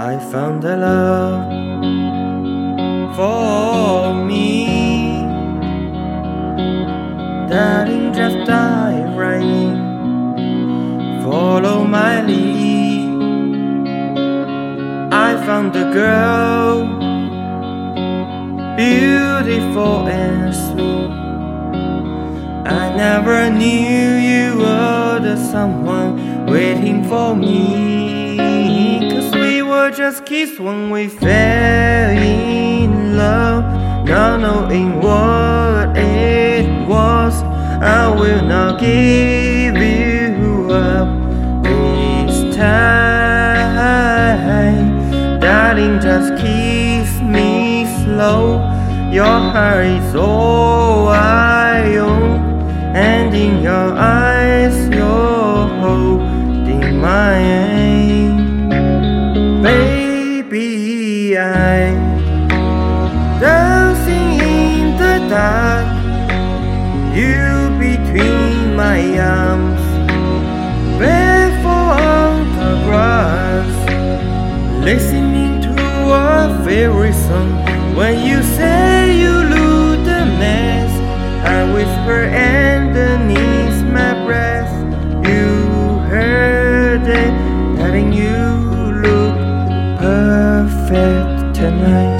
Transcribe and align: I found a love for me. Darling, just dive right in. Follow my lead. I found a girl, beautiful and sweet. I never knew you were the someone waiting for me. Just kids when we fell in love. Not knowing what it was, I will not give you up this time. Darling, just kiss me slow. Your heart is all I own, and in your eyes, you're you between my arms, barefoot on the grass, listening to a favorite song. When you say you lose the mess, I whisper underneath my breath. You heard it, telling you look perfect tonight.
I 0.00 0.16
found 0.16 0.64
a 0.64 0.76
love 0.76 1.44
for 3.16 4.14
me. 4.14 5.24
Darling, 7.50 8.12
just 8.12 8.46
dive 8.46 9.16
right 9.18 9.42
in. 9.42 11.20
Follow 11.24 11.82
my 11.82 12.22
lead. 12.22 13.08
I 15.12 15.34
found 15.44 15.74
a 15.74 15.92
girl, 15.92 16.84
beautiful 18.76 20.06
and 20.06 20.54
sweet. 20.54 21.10
I 22.72 22.94
never 22.96 23.50
knew 23.50 24.14
you 24.30 24.58
were 24.58 25.18
the 25.18 25.36
someone 25.50 26.46
waiting 26.46 27.02
for 27.02 27.34
me. 27.34 28.27
Just 29.96 30.26
kids 30.26 30.60
when 30.60 30.90
we 30.90 31.08
fell 31.08 32.10
in 32.10 33.16
love. 33.16 33.64
Not 34.06 34.38
knowing 34.40 35.00
what 35.00 35.96
it 35.96 36.86
was, 36.86 37.42
I 37.82 38.08
will 38.08 38.44
not 38.44 38.78
give 38.78 39.76
you 39.76 40.68
up 40.70 41.08
this 41.64 42.54
time. 42.54 43.80
Darling, 45.40 45.98
just 46.00 46.36
kiss 46.40 47.20
me 47.20 47.86
slow. 48.04 48.60
Your 49.10 49.24
heart 49.24 49.86
is 49.86 50.14
all 50.14 51.08
I 51.08 51.96
own, 51.96 52.40
and 52.94 53.34
in 53.34 53.62
your 53.62 53.94
eyes, 53.96 54.88
you're 54.90 55.37
you 67.14 67.70
between 67.78 68.76
my 68.76 69.18
arms, 69.18 69.80
barefoot 70.98 71.68
on 71.68 72.48
the 72.58 72.72
grass, 72.86 73.72
listening 74.84 75.60
to 75.62 75.72
a 76.12 76.62
favorite 76.64 77.14
song. 77.14 77.50
When 77.96 78.24
you 78.26 78.42
say 78.42 79.18
you 79.18 79.30
lose 79.30 79.98
the 80.06 80.24
mess, 80.38 80.92
I 81.44 81.72
whisper 81.72 82.24
underneath 82.26 83.82
my 83.92 84.12
breath. 84.24 84.72
You 85.26 85.98
heard 86.12 87.02
it, 87.02 87.34
telling 87.76 88.12
you 88.12 88.38
look 89.02 89.36
perfect 89.98 91.56
tonight. 91.56 92.18